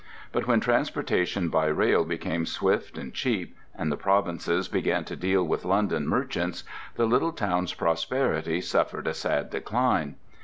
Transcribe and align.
But 0.31 0.47
when 0.47 0.59
transportation 0.61 1.49
by 1.49 1.67
rail 1.67 2.03
became 2.05 2.47
swift 2.47 2.97
and 2.97 3.13
cheap 3.13 3.55
and 3.75 3.91
the 3.91 3.95
provinces 3.97 4.67
began 4.67 5.05
to 5.05 5.15
deal 5.15 5.43
with 5.45 5.63
London 5.63 6.07
merchants, 6.07 6.63
the 6.95 7.05
little 7.05 7.31
town's 7.33 7.75
prosperity 7.75 8.61
suffered 8.61 9.05
a 9.05 9.13
sad 9.13 9.51
decline. 9.51 10.15